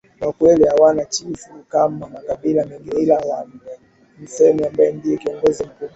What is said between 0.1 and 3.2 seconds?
Wakwere hawana chifu kama makabila mengine ila